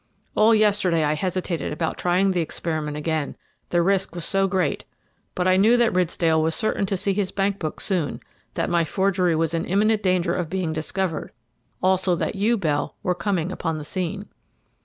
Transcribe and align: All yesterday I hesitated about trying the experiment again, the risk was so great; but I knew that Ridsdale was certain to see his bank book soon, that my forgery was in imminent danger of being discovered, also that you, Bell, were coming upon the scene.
All 0.33 0.55
yesterday 0.55 1.03
I 1.03 1.13
hesitated 1.13 1.71
about 1.71 1.95
trying 1.95 2.31
the 2.31 2.41
experiment 2.41 2.97
again, 2.97 3.35
the 3.69 3.83
risk 3.83 4.15
was 4.15 4.25
so 4.25 4.47
great; 4.47 4.83
but 5.35 5.47
I 5.47 5.57
knew 5.57 5.77
that 5.77 5.93
Ridsdale 5.93 6.41
was 6.41 6.55
certain 6.55 6.87
to 6.87 6.97
see 6.97 7.13
his 7.13 7.31
bank 7.31 7.59
book 7.59 7.79
soon, 7.79 8.19
that 8.55 8.67
my 8.67 8.83
forgery 8.83 9.35
was 9.35 9.53
in 9.53 9.63
imminent 9.63 10.01
danger 10.01 10.33
of 10.33 10.49
being 10.49 10.73
discovered, 10.73 11.31
also 11.83 12.15
that 12.15 12.33
you, 12.33 12.57
Bell, 12.57 12.95
were 13.03 13.13
coming 13.13 13.51
upon 13.51 13.77
the 13.77 13.85
scene. 13.85 14.27